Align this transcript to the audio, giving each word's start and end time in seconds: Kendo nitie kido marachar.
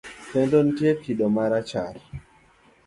Kendo 0.29 0.55
nitie 0.63 0.91
kido 1.01 1.25
marachar. 1.35 1.95